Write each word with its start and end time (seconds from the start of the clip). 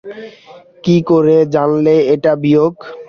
কী 0.83 0.95
করে 1.09 1.35
জানলে 1.53 1.95
এটা 2.13 2.31
বিজোড়? 2.41 2.75